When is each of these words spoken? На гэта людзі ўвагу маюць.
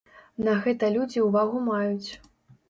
На 0.47 0.55
гэта 0.63 0.89
людзі 0.95 1.25
ўвагу 1.27 1.61
маюць. 1.69 2.09